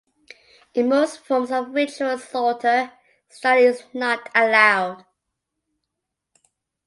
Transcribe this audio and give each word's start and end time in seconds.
In 0.73 0.89
most 0.89 1.19
forms 1.19 1.51
of 1.51 1.75
ritual 1.75 2.17
slaughter, 2.17 2.91
stunning 3.29 3.65
is 3.65 3.83
not 3.93 4.31
allowed. 4.33 5.05